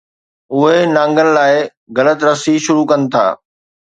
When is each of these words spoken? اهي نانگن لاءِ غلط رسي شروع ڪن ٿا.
اهي 0.55 0.79
نانگن 0.95 1.27
لاءِ 1.35 1.53
غلط 1.97 2.19
رسي 2.27 2.53
شروع 2.65 2.85
ڪن 2.89 3.01
ٿا. 3.13 3.25